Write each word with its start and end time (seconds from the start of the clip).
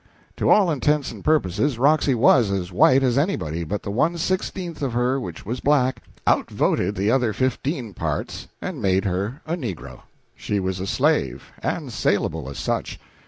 To 0.37 0.49
all 0.49 0.71
intents 0.71 1.11
and 1.11 1.23
purposes 1.23 1.77
Roxy 1.77 2.15
was 2.15 2.49
as 2.49 2.71
white 2.71 3.03
as 3.03 3.19
anybody, 3.19 3.63
but 3.63 3.83
the 3.83 3.91
one 3.91 4.17
sixteenth 4.17 4.81
of 4.81 4.93
her 4.93 5.19
which 5.19 5.45
was 5.45 5.59
black 5.59 6.01
outvoted 6.27 6.95
the 6.95 7.11
other 7.11 7.33
fifteen 7.33 7.93
parts 7.93 8.47
and 8.63 8.81
made 8.81 9.05
her 9.05 9.41
a 9.45 9.53
negro. 9.55 10.01
She 10.33 10.59
was 10.59 10.79
a 10.79 10.87
slave, 10.87 11.51
and 11.61 11.93
salable 11.93 12.49
as 12.49 12.57
such. 12.57 12.99